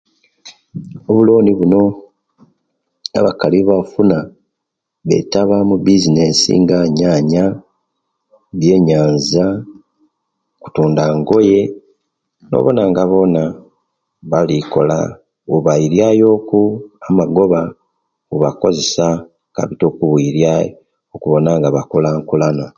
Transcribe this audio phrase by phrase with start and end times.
[1.09, 1.81] Obuloni buno
[3.19, 4.17] abakali owebabufuna
[5.07, 7.45] betaba mubisenesi nga enyanya,
[8.57, 9.45] byenyanza,
[10.61, 11.59] kutunda ngoye
[12.49, 13.43] nobona nga bona
[14.31, 14.97] balikola
[15.51, 16.61] webailiayoku
[17.07, 17.61] amagoba
[18.29, 19.07] webakozesia
[19.55, 20.67] capital okubiriayo
[21.15, 22.65] okubona nga bakulankulana